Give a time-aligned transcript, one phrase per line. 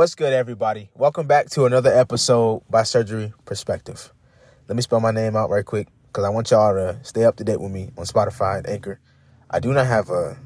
[0.00, 0.88] What's good, everybody?
[0.94, 4.14] Welcome back to another episode by Surgery Perspective.
[4.66, 7.36] Let me spell my name out right quick because I want y'all to stay up
[7.36, 8.98] to date with me on Spotify and Anchor.
[9.50, 10.38] I do not have a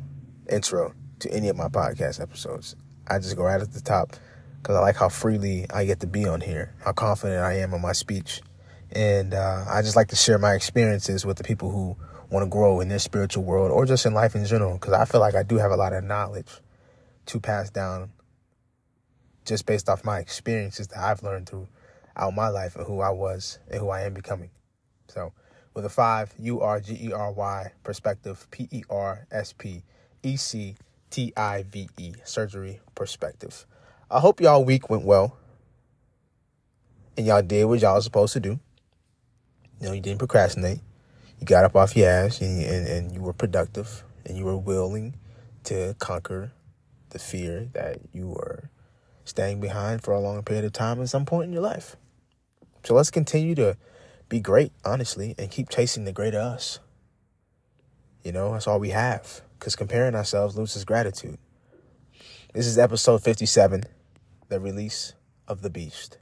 [0.51, 2.75] intro to any of my podcast episodes.
[3.07, 4.17] I just go right at the top
[4.61, 7.73] because I like how freely I get to be on here, how confident I am
[7.75, 8.43] in my speech.
[8.91, 11.97] And uh, I just like to share my experiences with the people who
[12.29, 15.05] want to grow in their spiritual world or just in life in general because I
[15.05, 16.51] feel like I do have a lot of knowledge
[17.27, 18.11] to pass down
[19.45, 23.59] just based off my experiences that I've learned throughout my life and who I was
[23.71, 24.51] and who I am becoming.
[25.09, 25.33] So,
[25.75, 29.83] with a five, U R G E R Y perspective, P E R S P
[30.23, 30.77] E C
[31.11, 33.67] T I V E, surgery perspective.
[34.11, 35.37] I hope y'all week went well
[37.17, 38.59] and y'all did what y'all was supposed to do.
[39.81, 40.81] You know, you didn't procrastinate.
[41.41, 44.57] You got up off your ass and, and, and you were productive and you were
[44.57, 45.17] willing
[45.65, 46.53] to conquer
[47.11, 48.71] the fear that you were
[49.25, 51.97] staying behind for a long period of time at some point in your life.
[52.85, 53.77] So let's continue to
[54.29, 56.81] be great, honestly, and keep chasing the greater us.
[58.23, 59.43] You know, that's all we have.
[59.59, 61.39] Because comparing ourselves loses gratitude.
[62.53, 63.85] This is episode 57,
[64.49, 65.15] the release
[65.49, 66.19] of the beast.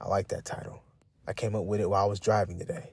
[0.00, 0.82] I like that title.
[1.26, 2.90] I came up with it while I was driving today.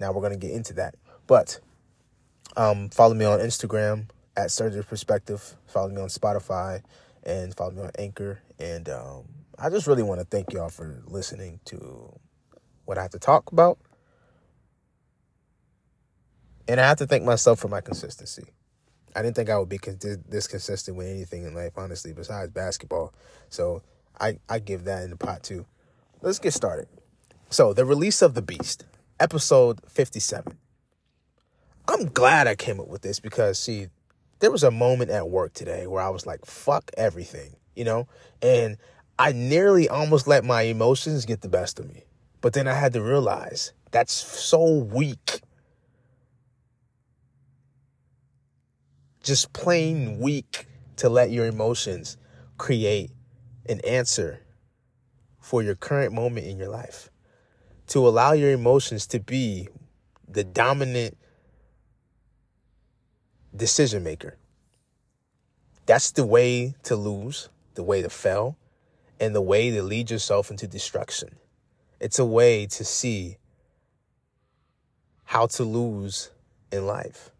[0.00, 0.94] Now we're going to get into that.
[1.26, 1.60] But
[2.56, 5.56] um, follow me on Instagram at Surgery Perspective.
[5.66, 6.82] Follow me on Spotify
[7.22, 8.40] and follow me on Anchor.
[8.58, 9.24] And um,
[9.58, 12.12] I just really want to thank y'all for listening to
[12.84, 13.78] what I have to talk about.
[16.66, 18.44] And I have to thank myself for my consistency.
[19.14, 19.78] I didn't think I would be
[20.28, 23.12] this consistent with anything in life, honestly, besides basketball.
[23.48, 23.82] So
[24.20, 25.66] I, I give that in the pot too.
[26.20, 26.88] Let's get started.
[27.50, 28.84] So, the release of the beast,
[29.20, 30.58] episode 57.
[31.86, 33.88] I'm glad I came up with this because, see,
[34.40, 38.08] there was a moment at work today where I was like, fuck everything, you know?
[38.42, 38.76] And
[39.18, 42.04] I nearly almost let my emotions get the best of me.
[42.40, 45.40] But then I had to realize that's so weak.
[49.22, 50.66] Just plain weak
[50.96, 52.16] to let your emotions
[52.58, 53.10] create
[53.68, 54.40] an answer
[55.40, 57.10] for your current moment in your life.
[57.88, 59.68] To allow your emotions to be
[60.28, 61.16] the dominant
[63.54, 64.36] decision maker.
[65.86, 68.56] That's the way to lose, the way to fail,
[69.20, 71.36] and the way to lead yourself into destruction.
[72.00, 73.36] It's a way to see
[75.24, 76.30] how to lose
[76.72, 77.30] in life.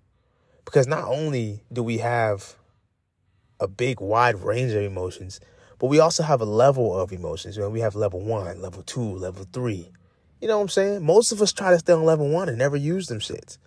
[0.65, 2.57] Because not only do we have
[3.61, 5.41] a big, wide range of emotions,
[5.79, 7.57] but we also have a level of emotions.
[7.57, 9.91] You know, we have level one, level two, level three.
[10.41, 11.05] You know what I'm saying?
[11.05, 13.59] Most of us try to stay on level one and never use them shits.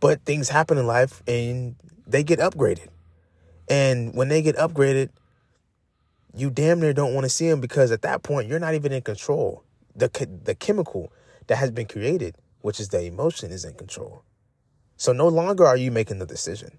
[0.00, 1.76] But things happen in life and
[2.06, 2.88] they get upgraded.
[3.68, 5.10] And when they get upgraded,
[6.34, 8.92] you damn near don't want to see them because at that point you're not even
[8.92, 9.64] in control.
[9.94, 10.08] The
[10.44, 11.12] the chemical
[11.46, 14.22] that has been created, which is the emotion, is in control.
[14.96, 16.78] So no longer are you making the decision.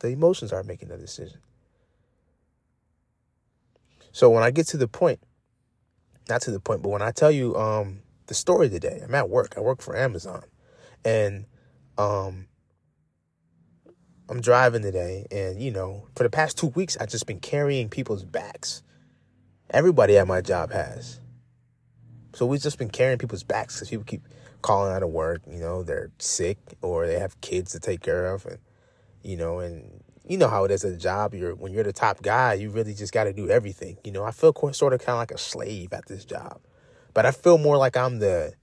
[0.00, 1.38] The emotions are making the decision.
[4.12, 5.20] So when I get to the point,
[6.28, 9.28] not to the point, but when I tell you um, the story today, I'm at
[9.28, 9.54] work.
[9.56, 10.44] I work for Amazon,
[11.04, 11.46] and
[11.98, 12.46] um,
[14.28, 17.88] I'm driving today, and you know, for the past two weeks, I've just been carrying
[17.88, 18.82] people's backs.
[19.70, 21.20] Everybody at my job has.
[22.34, 24.22] So we've just been carrying people's backs because people keep
[24.62, 25.42] calling out of work.
[25.48, 28.58] You know, they're sick or they have kids to take care of, and
[29.22, 31.34] you know, and you know how it is at a job.
[31.34, 33.98] You're when you're the top guy, you really just got to do everything.
[34.04, 36.60] You know, I feel sort of kind of like a slave at this job,
[37.12, 38.54] but I feel more like I'm the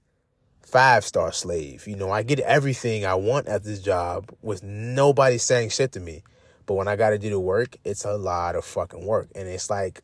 [0.62, 1.86] five star slave.
[1.86, 6.00] You know, I get everything I want at this job with nobody saying shit to
[6.00, 6.22] me.
[6.66, 9.28] But when I got to do the work, it's a lot of fucking work.
[9.34, 10.02] And it's like,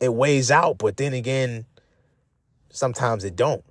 [0.00, 0.78] it weighs out.
[0.78, 1.66] But then again,
[2.70, 3.64] sometimes it don't.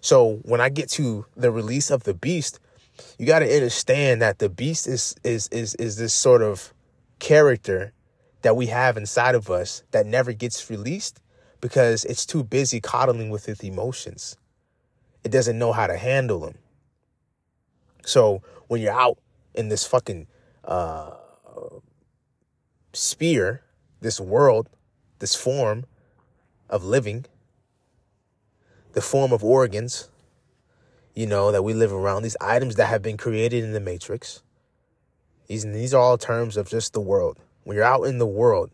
[0.00, 2.60] So when I get to the release of the beast,
[3.18, 6.72] you got to understand that the beast is, is, is, is this sort of
[7.18, 7.92] character
[8.42, 11.20] that we have inside of us that never gets released
[11.60, 14.36] because it's too busy coddling with its emotions
[15.24, 16.54] it doesn't know how to handle them.
[18.04, 19.18] So when you're out
[19.54, 20.26] in this fucking
[20.64, 21.10] uh,
[22.92, 23.62] sphere,
[24.00, 24.68] this world,
[25.18, 25.84] this form
[26.70, 27.26] of living,
[28.92, 30.08] the form of organs,
[31.14, 34.42] you know, that we live around, these items that have been created in the matrix.
[35.48, 37.38] These, these are all terms of just the world.
[37.64, 38.70] When you're out in the world,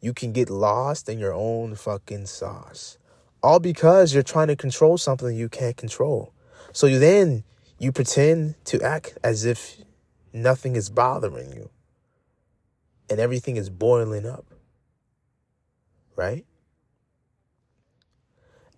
[0.00, 2.98] you can get lost in your own fucking sauce.
[3.44, 6.34] All because you're trying to control something you can't control.
[6.72, 7.44] So you then
[7.78, 9.78] you pretend to act as if
[10.32, 11.70] nothing is bothering you.
[13.10, 14.46] and everything is boiling up.
[16.16, 16.46] Right?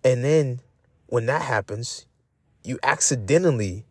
[0.03, 0.61] And then
[1.07, 2.05] when that happens,
[2.63, 3.85] you accidentally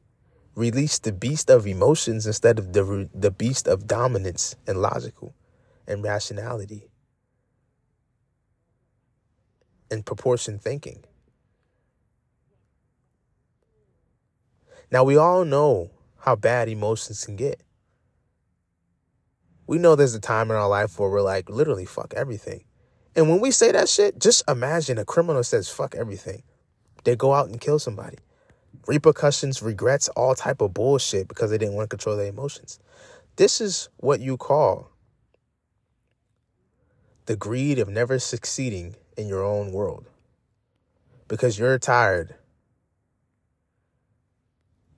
[0.55, 5.35] release the beast of emotions instead of the the beast of dominance and logical
[5.87, 6.89] and rationality
[9.91, 11.05] and proportion thinking.
[14.91, 17.61] Now we all know how bad emotions can get.
[19.67, 22.65] We know there's a time in our life where we're like literally fuck everything.
[23.17, 26.43] And when we say that shit, just imagine a criminal says fuck everything.
[27.05, 28.19] They go out and kill somebody.
[28.87, 32.79] Repercussions, regrets, all type of bullshit because they didn't want to control their emotions.
[33.37, 34.91] This is what you call
[37.27, 40.07] the greed of never succeeding in your own world.
[41.29, 42.35] Because you're tired.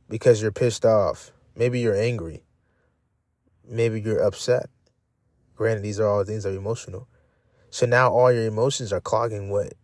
[0.09, 1.33] Because you're pissed off.
[1.57, 2.43] Maybe you're angry.
[3.67, 4.69] Maybe you're upset.
[5.55, 7.09] Granted, these are all things that are emotional.
[7.71, 9.75] So now all your emotions are clogging what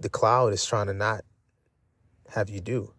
[0.00, 1.22] the cloud is trying to not
[2.30, 2.92] have you do.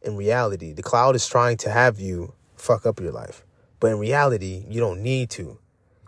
[0.00, 3.44] In reality, the cloud is trying to have you fuck up your life.
[3.78, 5.58] But in reality, you don't need to.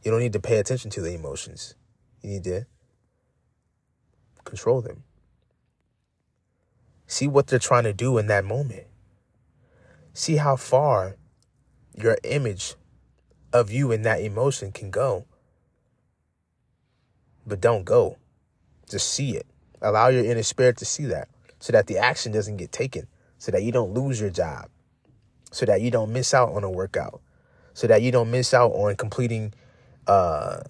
[0.04, 1.74] You don't need to pay attention to the emotions.
[2.22, 2.66] You need to
[4.44, 5.04] control them.
[7.06, 8.86] See what they're trying to do in that moment.
[10.12, 11.16] See how far
[11.96, 12.74] your image
[13.52, 15.26] of you in that emotion can go.
[17.46, 18.18] But don't go.
[18.88, 19.46] Just see it.
[19.82, 21.28] Allow your inner spirit to see that
[21.60, 23.06] so that the action doesn't get taken,
[23.38, 24.68] so that you don't lose your job,
[25.50, 27.20] so that you don't miss out on a workout,
[27.74, 29.54] so that you don't miss out on completing
[30.06, 30.60] uh,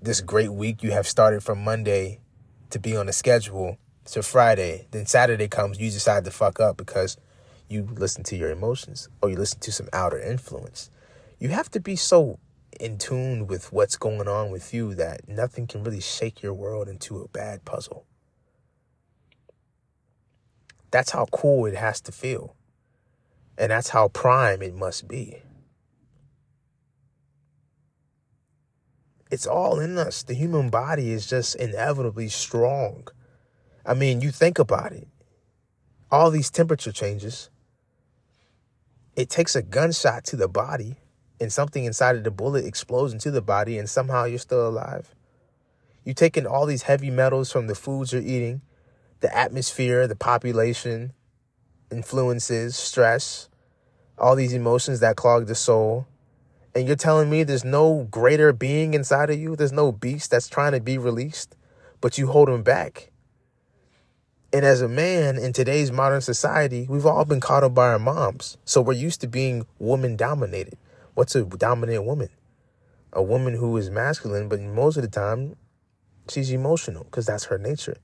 [0.00, 2.20] this great week you have started from Monday
[2.70, 4.86] to be on the schedule to Friday.
[4.90, 7.16] Then Saturday comes, you decide to fuck up because
[7.68, 10.90] you listen to your emotions or you listen to some outer influence.
[11.38, 12.38] You have to be so
[12.80, 16.88] in tune with what's going on with you that nothing can really shake your world
[16.88, 18.04] into a bad puzzle.
[20.90, 22.54] That's how cool it has to feel.
[23.58, 25.42] And that's how prime it must be.
[29.30, 30.22] It's all in us.
[30.22, 33.08] The human body is just inevitably strong.
[33.84, 35.08] I mean, you think about it.
[36.10, 37.50] All these temperature changes.
[39.16, 40.96] It takes a gunshot to the body
[41.40, 45.14] and something inside of the bullet explodes into the body and somehow you're still alive.
[46.04, 48.62] You take in all these heavy metals from the foods you're eating,
[49.20, 51.12] the atmosphere, the population,
[51.90, 53.48] influences, stress,
[54.16, 56.06] all these emotions that clog the soul
[56.74, 60.48] and you're telling me there's no greater being inside of you, there's no beast that's
[60.48, 61.56] trying to be released,
[62.00, 63.10] but you hold him back.
[64.52, 67.98] And as a man in today's modern society, we've all been caught up by our
[67.98, 68.56] moms.
[68.64, 70.78] So we're used to being woman dominated.
[71.14, 72.30] What's a dominant woman?
[73.12, 75.56] A woman who is masculine, but most of the time,
[76.30, 77.98] she's emotional because that's her nature.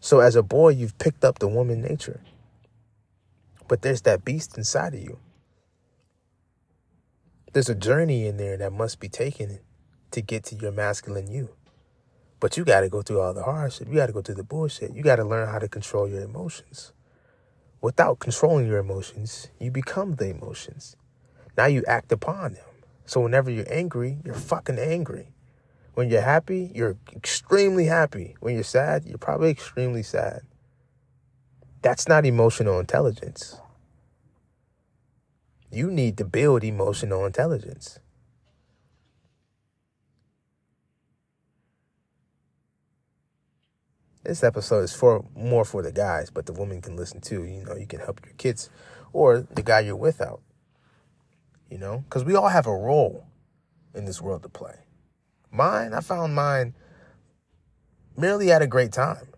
[0.00, 2.20] So as a boy, you've picked up the woman nature.
[3.66, 5.18] But there's that beast inside of you.
[7.52, 9.58] There's a journey in there that must be taken
[10.12, 11.50] to get to your masculine you.
[12.38, 13.88] But you got to go through all the hardship.
[13.88, 14.94] You got to go through the bullshit.
[14.94, 16.92] You got to learn how to control your emotions.
[17.80, 20.96] Without controlling your emotions, you become the emotions.
[21.56, 22.64] Now you act upon them.
[23.04, 25.32] So whenever you're angry, you're fucking angry.
[25.94, 28.36] When you're happy, you're extremely happy.
[28.38, 30.42] When you're sad, you're probably extremely sad.
[31.82, 33.56] That's not emotional intelligence.
[35.70, 38.00] You need to build emotional intelligence.
[44.24, 47.44] This episode is for more for the guys, but the women can listen too.
[47.44, 48.68] You know, you can help your kids
[49.12, 50.42] or the guy you're with out.
[51.70, 53.26] You know, because we all have a role
[53.94, 54.74] in this world to play.
[55.52, 56.74] Mine, I found mine
[58.16, 59.28] merely at a great time.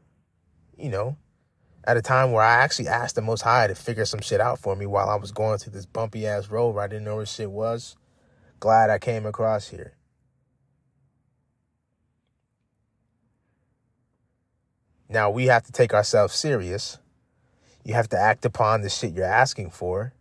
[0.77, 1.17] You know,
[1.85, 4.59] at a time where I actually asked the Most High to figure some shit out
[4.59, 7.17] for me while I was going through this bumpy ass road where I didn't know
[7.17, 7.97] where shit was.
[8.61, 9.95] Glad I came across here.
[15.09, 16.99] Now we have to take ourselves serious.
[17.85, 20.15] You have to act upon the shit you're asking for,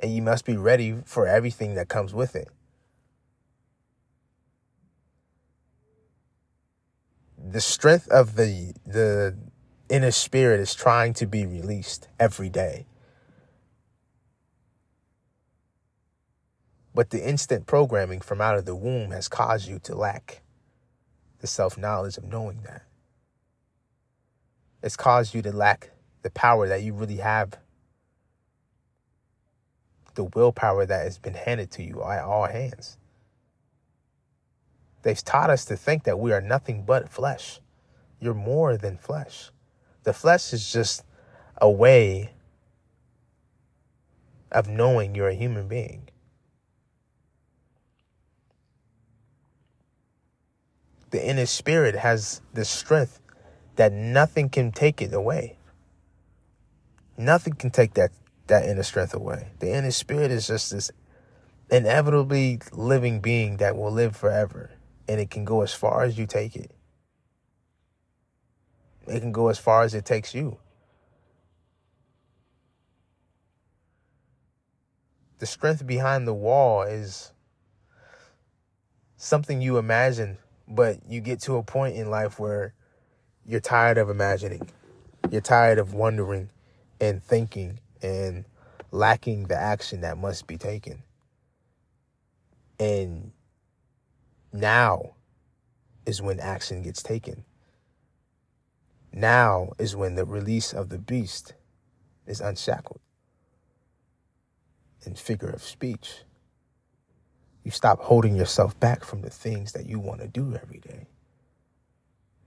[0.00, 2.48] and you must be ready for everything that comes with it.
[7.38, 9.36] The strength of the the
[9.92, 12.86] inner spirit is trying to be released every day.
[16.94, 20.40] But the instant programming from out of the womb has caused you to lack
[21.40, 22.84] the self knowledge of knowing that.
[24.82, 25.90] It's caused you to lack
[26.22, 27.58] the power that you really have,
[30.14, 32.96] the willpower that has been handed to you at all hands.
[35.02, 37.60] They've taught us to think that we are nothing but flesh.
[38.20, 39.50] You're more than flesh.
[40.04, 41.04] The flesh is just
[41.60, 42.32] a way
[44.50, 46.08] of knowing you're a human being.
[51.10, 53.20] The inner spirit has the strength
[53.76, 55.58] that nothing can take it away.
[57.16, 58.10] Nothing can take that
[58.48, 59.48] that inner strength away.
[59.60, 60.90] The inner spirit is just this
[61.70, 64.70] inevitably living being that will live forever.
[65.08, 66.70] And it can go as far as you take it.
[69.12, 70.56] It can go as far as it takes you.
[75.38, 77.32] The strength behind the wall is
[79.16, 82.72] something you imagine, but you get to a point in life where
[83.44, 84.70] you're tired of imagining.
[85.30, 86.48] You're tired of wondering
[86.98, 88.46] and thinking and
[88.92, 91.02] lacking the action that must be taken.
[92.78, 93.32] And
[94.52, 95.16] now
[96.06, 97.44] is when action gets taken.
[99.12, 101.54] Now is when the release of the beast
[102.26, 103.00] is unshackled.
[105.04, 106.22] In figure of speech,
[107.64, 111.06] you stop holding yourself back from the things that you want to do every day.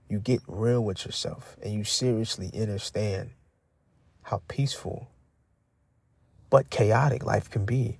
[0.08, 3.30] You get real with yourself and you seriously understand
[4.22, 5.08] how peaceful
[6.50, 7.98] but chaotic life can be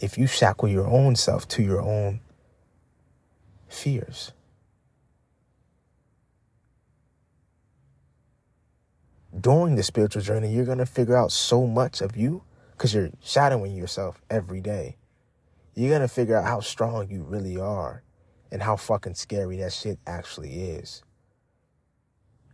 [0.00, 2.20] if you shackle your own self to your own
[3.68, 4.32] fears.
[9.38, 13.10] During the spiritual journey, you're going to figure out so much of you because you're
[13.22, 14.96] shadowing yourself every day.
[15.74, 18.02] You're going to figure out how strong you really are
[18.52, 21.02] and how fucking scary that shit actually is.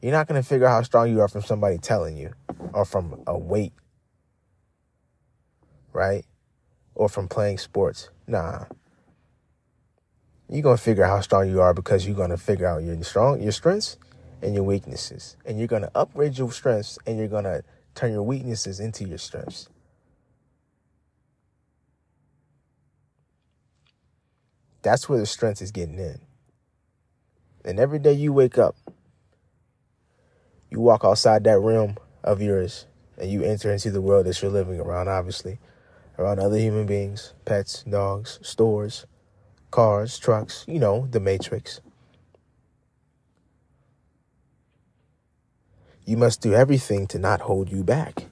[0.00, 2.32] You're not going to figure out how strong you are from somebody telling you
[2.72, 3.74] or from a weight,
[5.92, 6.24] right?
[6.94, 8.08] Or from playing sports.
[8.26, 8.64] Nah
[10.50, 13.40] you're gonna figure out how strong you are because you're gonna figure out your strong
[13.40, 13.96] your strengths
[14.42, 15.36] and your weaknesses.
[15.44, 17.62] And you're gonna upgrade your strengths and you're gonna
[17.94, 19.68] turn your weaknesses into your strengths.
[24.82, 26.20] That's where the strength is getting in.
[27.64, 28.76] And every day you wake up,
[30.70, 32.86] you walk outside that realm of yours
[33.18, 35.58] and you enter into the world that you're living around, obviously,
[36.18, 39.04] around other human beings, pets, dogs, stores,
[39.70, 41.80] cars, trucks, you know, the matrix.
[46.04, 48.26] You must do everything to not hold you back.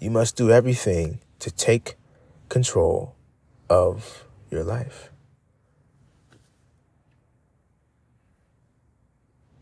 [0.00, 1.96] You must do everything to take
[2.48, 3.14] control
[3.68, 5.10] of your life.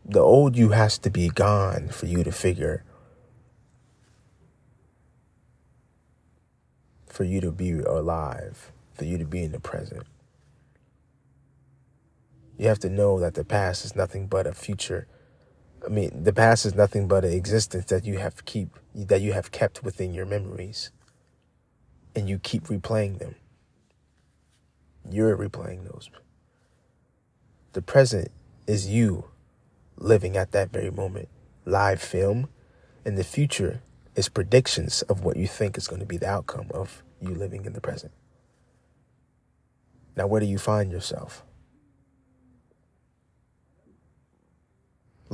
[0.03, 2.83] The old you has to be gone for you to figure
[7.15, 10.03] for you to be alive, for you to be in the present.
[12.57, 15.07] You have to know that the past is nothing but a future.
[15.85, 19.33] I mean, the past is nothing but an existence that you have keep that you
[19.33, 20.91] have kept within your memories.
[22.15, 23.35] And you keep replaying them.
[25.09, 26.09] You're replaying those.
[27.73, 28.31] The present
[28.67, 29.25] is you
[29.97, 31.27] living at that very moment,
[31.65, 32.47] live film,
[33.03, 33.81] and the future
[34.15, 37.65] is predictions of what you think is going to be the outcome of you living
[37.65, 38.13] in the present.
[40.15, 41.44] Now, where do you find yourself?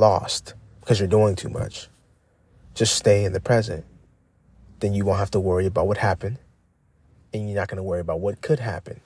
[0.02, 1.88] Lost because you're doing too much.
[2.74, 3.86] Just stay in the present.
[4.80, 6.40] Then you won't have to worry about what happened.
[7.32, 9.00] And you're not going to worry about what could happen.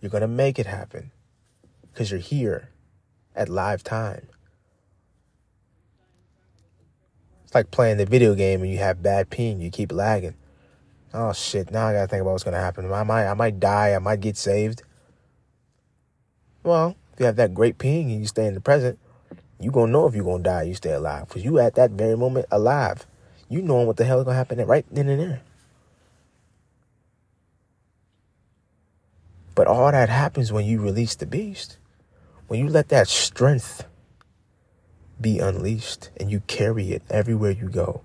[0.00, 1.10] You're going to make it happen
[1.92, 2.70] because you're here
[3.36, 4.28] at live time.
[7.44, 10.36] It's like playing the video game and you have bad ping, you keep lagging.
[11.12, 12.92] Oh shit, now I gotta think about what's gonna happen.
[12.92, 14.84] I might I might die, I might get saved.
[16.62, 19.00] Well, if you have that great ping and you stay in the present,
[19.60, 21.28] you gonna know if you're gonna die, you stay alive.
[21.28, 23.06] Because you at that very moment alive.
[23.48, 25.42] You knowing what the hell is gonna happen right then and there.
[29.54, 31.76] But all that happens when you release the beast.
[32.46, 33.84] When you let that strength
[35.20, 38.00] be unleashed and you carry it everywhere you go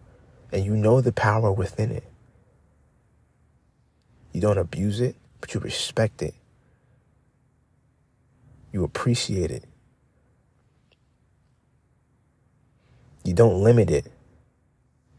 [0.52, 2.04] and you know the power within it.
[4.34, 6.34] You don't abuse it, but you respect it.
[8.74, 9.64] You appreciate it.
[13.26, 14.06] You don't limit it.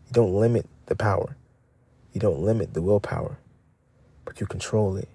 [0.07, 1.37] You don't limit the power.
[2.13, 3.39] You don't limit the willpower,
[4.25, 5.09] but you control it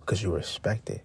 [0.00, 1.02] because you respect it.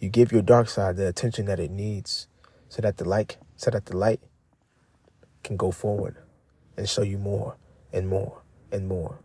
[0.00, 2.26] You give your dark side the attention that it needs
[2.68, 4.20] so that the light so that the light
[5.44, 6.16] can go forward
[6.76, 7.56] and show you more
[7.92, 9.20] and more and more.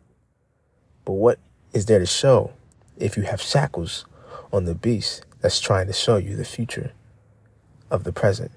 [1.03, 1.39] But what
[1.73, 2.53] is there to show
[2.95, 4.05] if you have shackles
[4.53, 6.91] on the beast that's trying to show you the future
[7.89, 8.51] of the present.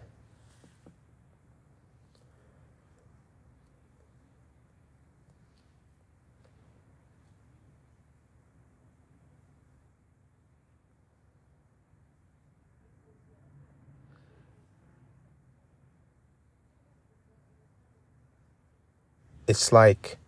[19.46, 20.18] It's like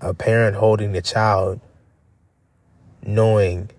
[0.00, 1.60] a parent holding the child
[3.02, 3.70] knowing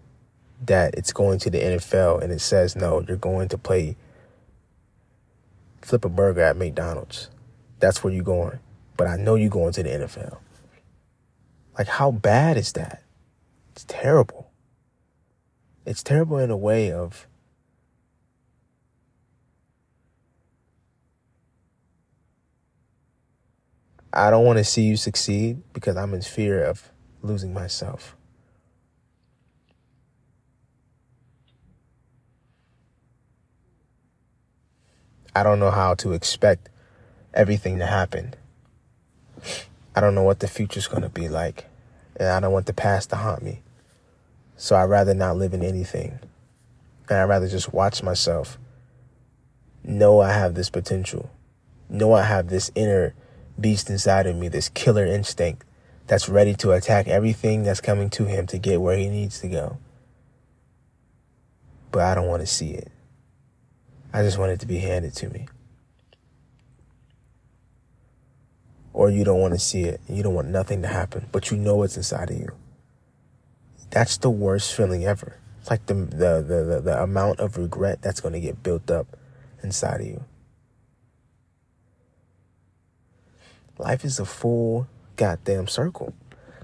[0.65, 3.95] that it's going to the NFL and it says, no, you're going to play
[5.81, 7.29] flip a burger at McDonald's.
[7.79, 8.59] That's where you're going.
[8.97, 10.37] But I know you're going to the NFL.
[11.77, 13.03] Like, how bad is that?
[13.73, 14.49] It's terrible.
[15.85, 17.27] It's terrible in a way of
[24.15, 26.89] I don't want to see you succeed because I'm in fear of
[27.21, 28.15] losing myself.
[35.35, 36.69] I don't know how to expect
[37.33, 38.35] everything to happen.
[39.93, 41.65] I don't know what the future's going to be like.
[42.15, 43.63] And I don't want the past to haunt me.
[44.55, 46.19] So I'd rather not live in anything.
[47.09, 48.57] And I'd rather just watch myself.
[49.83, 51.29] Know I have this potential.
[51.89, 53.13] Know I have this inner
[53.59, 55.65] beast inside of me, this killer instinct
[56.07, 59.47] that's ready to attack everything that's coming to him to get where he needs to
[59.47, 59.77] go.
[61.91, 62.91] But I don't want to see it.
[64.13, 65.47] I just want it to be handed to me.
[68.93, 69.99] Or you don't want to see it.
[70.07, 72.55] You don't want nothing to happen, but you know what's inside of you.
[73.89, 75.37] That's the worst feeling ever.
[75.59, 78.89] It's like the the the, the, the amount of regret that's going to get built
[78.89, 79.17] up
[79.63, 80.23] inside of you.
[83.77, 86.13] Life is a full goddamn circle.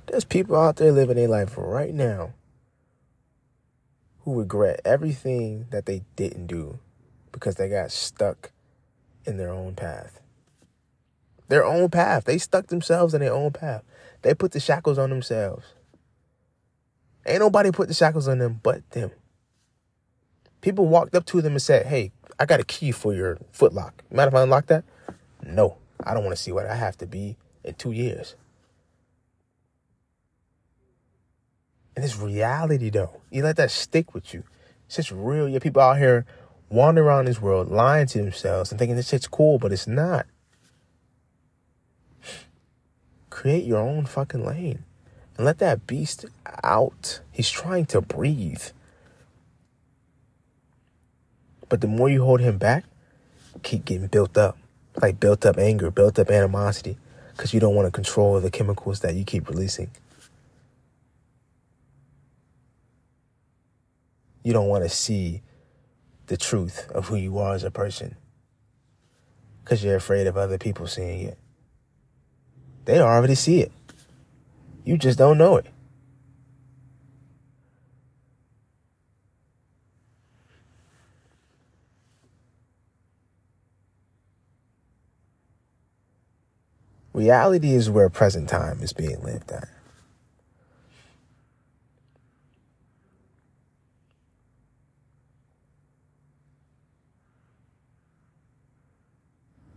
[0.07, 2.33] There's people out there living their life right now
[4.21, 6.79] who regret everything that they didn't do
[7.31, 8.51] because they got stuck
[9.25, 10.21] in their own path.
[11.47, 12.25] Their own path.
[12.25, 13.83] They stuck themselves in their own path.
[14.21, 15.65] They put the shackles on themselves.
[17.25, 19.11] Ain't nobody put the shackles on them but them.
[20.61, 23.91] People walked up to them and said, Hey, I got a key for your footlock.
[24.11, 24.85] Mind if I unlock that?
[25.43, 25.77] No.
[26.05, 28.35] I don't want to see what I have to be in two years.
[31.95, 33.21] And it's reality though.
[33.29, 34.43] You let that stick with you.
[34.87, 35.47] It's just real.
[35.47, 36.25] Yeah, people out here
[36.69, 40.25] wandering around this world lying to themselves and thinking this shit's cool, but it's not.
[43.29, 44.83] Create your own fucking lane
[45.37, 46.25] and let that beast
[46.63, 47.21] out.
[47.31, 48.63] He's trying to breathe.
[51.69, 52.85] But the more you hold him back,
[53.63, 54.57] keep getting built up
[55.01, 56.97] like built up anger, built up animosity,
[57.31, 59.89] because you don't want to control the chemicals that you keep releasing.
[64.43, 65.41] You don't want to see
[66.27, 68.15] the truth of who you are as a person
[69.63, 71.37] because you're afraid of other people seeing it.
[72.85, 73.71] They already see it.
[74.83, 75.67] You just don't know it.
[87.13, 89.67] Reality is where present time is being lived at.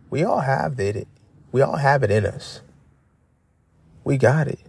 [0.09, 1.07] We all have it.
[1.51, 2.61] We all have it in us.
[4.05, 4.59] We got it.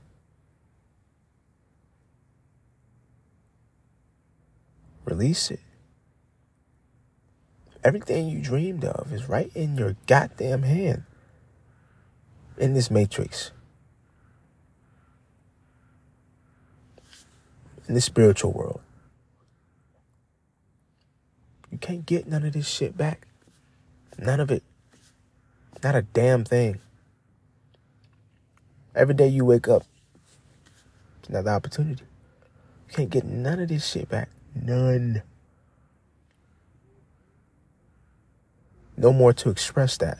[5.04, 5.60] Release it.
[7.84, 11.04] Everything you dreamed of is right in your goddamn hand
[12.58, 13.52] in this matrix,
[17.88, 18.80] in this spiritual world.
[21.70, 23.26] You can't get none of this shit back.
[24.18, 24.62] None of it.
[25.82, 26.80] Not a damn thing.
[28.94, 29.82] Every day you wake up,
[31.18, 32.04] it's another opportunity.
[32.88, 34.30] You can't get none of this shit back.
[34.54, 35.22] None.
[38.96, 40.18] No more to express that.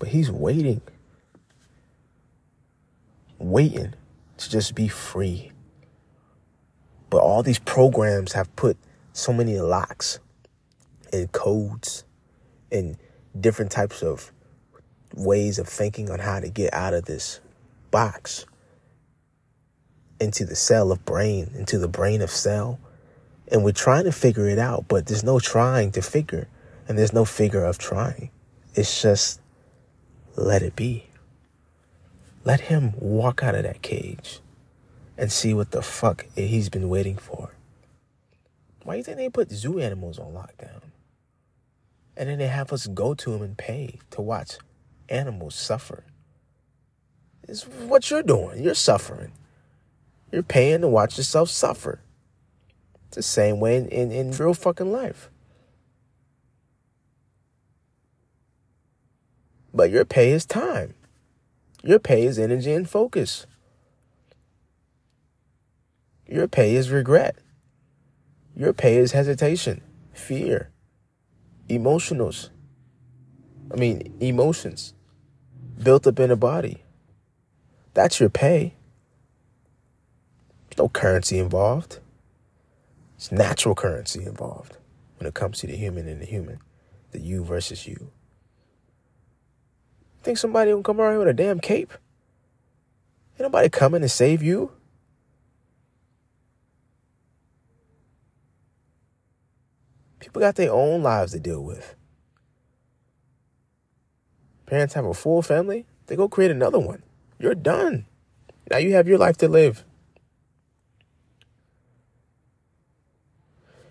[0.00, 0.80] But he's waiting
[3.38, 3.94] waiting
[4.38, 5.52] to just be free.
[7.10, 8.76] But all these programs have put
[9.12, 10.18] so many locks
[11.12, 12.04] and codes
[12.70, 12.96] and
[13.38, 14.32] different types of
[15.14, 17.40] ways of thinking on how to get out of this
[17.90, 18.44] box
[20.20, 22.78] into the cell of brain, into the brain of cell.
[23.48, 26.48] And we're trying to figure it out, but there's no trying to figure,
[26.88, 28.30] and there's no figure of trying.
[28.74, 29.40] It's just
[30.34, 31.06] let it be.
[32.46, 34.38] Let him walk out of that cage
[35.18, 37.50] and see what the fuck he's been waiting for.
[38.84, 40.82] Why do you think they put zoo animals on lockdown?
[42.16, 44.58] And then they have us go to them and pay to watch
[45.08, 46.04] animals suffer.
[47.48, 48.62] It's what you're doing.
[48.62, 49.32] You're suffering.
[50.30, 51.98] You're paying to watch yourself suffer.
[53.08, 55.30] It's the same way in, in, in real fucking life.
[59.74, 60.94] But your pay is time.
[61.86, 63.46] Your pay is energy and focus.
[66.26, 67.36] Your pay is regret.
[68.56, 70.70] Your pay is hesitation, fear,
[71.68, 72.48] emotionals.
[73.72, 74.94] I mean, emotions
[75.80, 76.82] built up in a body.
[77.94, 78.74] That's your pay.
[80.68, 82.00] There's no currency involved.
[83.14, 84.76] It's natural currency involved
[85.18, 86.58] when it comes to the human and the human,
[87.12, 88.10] the you versus you.
[90.26, 91.92] Think somebody will come around here with a damn cape?
[93.34, 94.72] Ain't nobody coming to save you.
[100.18, 101.94] People got their own lives to deal with.
[104.66, 107.04] Parents have a full family, they go create another one.
[107.38, 108.06] You're done.
[108.68, 109.84] Now you have your life to live.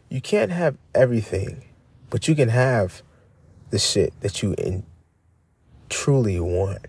[0.10, 1.64] You can't have everything,
[2.10, 3.04] but you can have
[3.70, 4.86] the shit that you in,
[5.90, 6.86] truly want.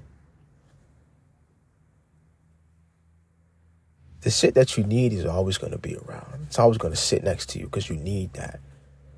[4.22, 6.46] The shit that you need is always going to be around.
[6.46, 8.60] It's always going to sit next to you because you need that.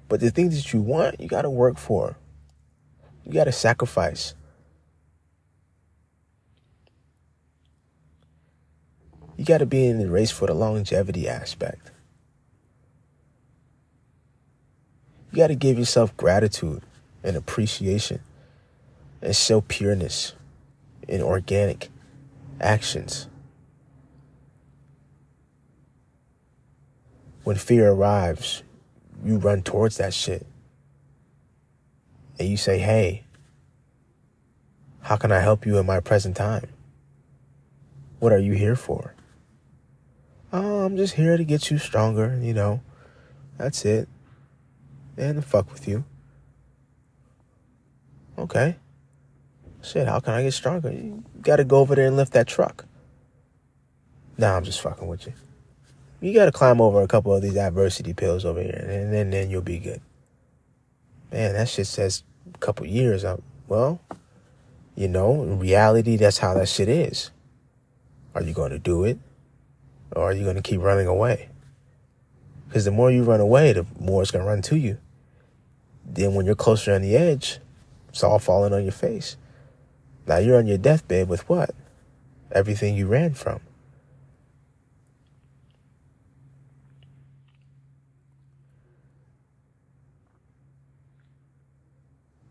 [0.09, 2.17] But the things that you want, you got to work for.
[3.25, 4.35] You got to sacrifice.
[9.37, 11.91] You got to be in the race for the longevity aspect.
[15.31, 16.83] You got to give yourself gratitude
[17.23, 18.21] and appreciation
[19.21, 20.35] and show pureness
[21.07, 21.89] in organic
[22.61, 23.29] actions.
[27.45, 28.63] When fear arrives,
[29.25, 30.47] you run towards that shit.
[32.39, 33.25] And you say, hey,
[35.01, 36.69] how can I help you in my present time?
[38.19, 39.15] What are you here for?
[40.53, 42.81] Oh, I'm just here to get you stronger, you know.
[43.57, 44.09] That's it.
[45.17, 46.05] And fuck with you.
[48.39, 48.77] Okay.
[49.83, 50.91] Shit, how can I get stronger?
[50.91, 52.85] You gotta go over there and lift that truck.
[54.37, 55.33] Nah, I'm just fucking with you
[56.21, 59.31] you got to climb over a couple of these adversity pills over here, and then
[59.31, 60.01] then you'll be good.
[61.33, 63.25] Man, that shit says a couple years.
[63.25, 63.43] Up.
[63.69, 64.01] Well,
[64.97, 67.31] you know, in reality, that's how that shit is.
[68.35, 69.19] Are you going to do it,
[70.13, 71.49] or are you going to keep running away?
[72.69, 74.99] Because the more you run away, the more it's going to run to you.
[76.05, 77.59] Then when you're closer on the edge,
[78.09, 79.37] it's all falling on your face.
[80.29, 81.71] Now you're on your deathbed with what?
[82.53, 83.61] Everything you ran from.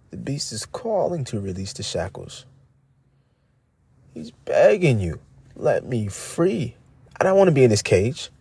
[0.09, 2.47] The beast is calling to release the shackles.
[4.15, 5.19] He's begging you,
[5.55, 6.75] let me free.
[7.19, 8.31] I don't want to be in this cage.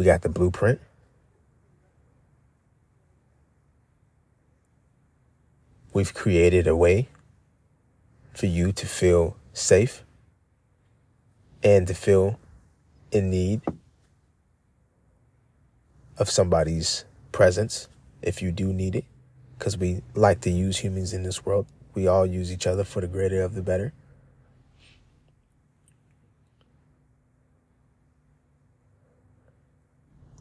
[0.00, 0.80] We got the blueprint.
[5.92, 7.10] We've created a way
[8.32, 10.02] for you to feel safe
[11.62, 12.40] and to feel
[13.12, 13.60] in need
[16.16, 17.86] of somebody's presence
[18.22, 19.04] if you do need it.
[19.58, 21.66] Because we like to use humans in this world.
[21.92, 23.92] We all use each other for the greater of the better.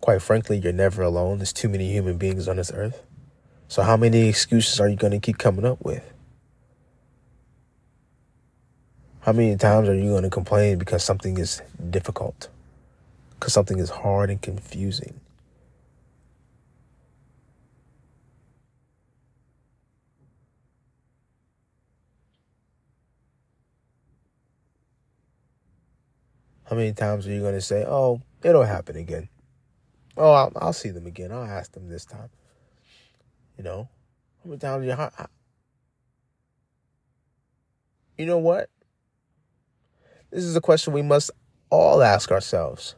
[0.01, 1.39] Quite frankly, you're never alone.
[1.39, 3.03] There's too many human beings on this earth.
[3.67, 6.03] So, how many excuses are you going to keep coming up with?
[9.21, 12.47] How many times are you going to complain because something is difficult?
[13.31, 15.19] Because something is hard and confusing?
[26.69, 29.27] How many times are you going to say, oh, it'll happen again?
[30.19, 31.31] Oh, I'll, I'll see them again.
[31.31, 32.29] I'll ask them this time.
[33.57, 33.89] You know?
[34.43, 34.95] How many times you...
[38.17, 38.69] You know what?
[40.29, 41.31] This is a question we must
[41.69, 42.95] all ask ourselves.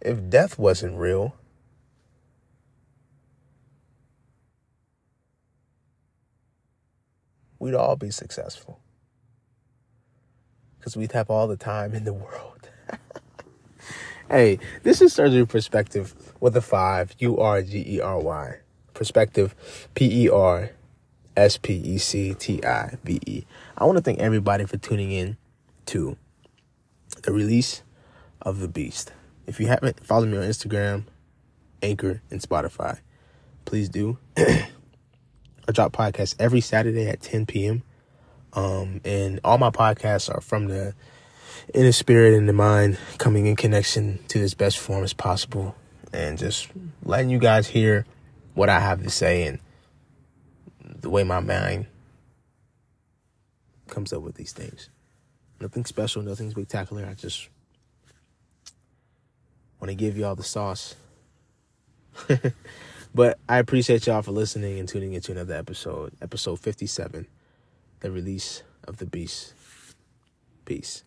[0.00, 1.36] If death wasn't real,
[7.64, 8.78] we'd all be successful.
[10.78, 12.68] because we'd have all the time in the world.
[14.30, 18.56] hey, this is Surgery Perspective with a five U R G E R Y.
[18.92, 19.54] Perspective
[19.94, 20.72] P E R
[21.38, 23.46] S P E C T I V E.
[23.78, 25.38] I want to thank everybody for tuning in
[25.86, 26.18] to
[27.22, 27.82] the release
[28.42, 29.10] of The Beast.
[29.46, 31.04] If you haven't, follow me on Instagram,
[31.82, 32.98] Anchor, and Spotify.
[33.64, 34.18] Please do.
[35.66, 37.82] I drop podcasts every Saturday at 10 p.m.
[38.52, 40.94] Um, and all my podcasts are from the
[41.72, 45.74] inner spirit and the mind coming in connection to this best form as possible
[46.12, 46.68] and just
[47.02, 48.04] letting you guys hear
[48.54, 49.58] what I have to say and
[51.00, 51.86] the way my mind
[53.88, 54.90] comes up with these things.
[55.60, 57.06] Nothing special, nothing spectacular.
[57.06, 57.48] I just
[59.80, 60.94] want to give y'all the sauce.
[63.14, 67.26] but I appreciate y'all for listening and tuning into another episode, episode 57,
[68.00, 69.54] the release of the beast.
[70.64, 71.04] Peace.